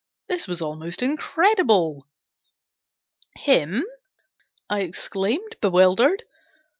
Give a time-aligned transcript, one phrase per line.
[0.27, 2.07] This was almost incredible.
[3.35, 3.83] "Him/"
[4.67, 6.23] I exclaimed, bewildered.